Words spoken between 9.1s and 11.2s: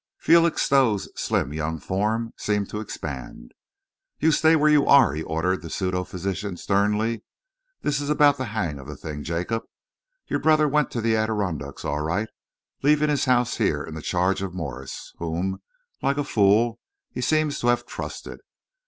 Jacob. Your brother went to the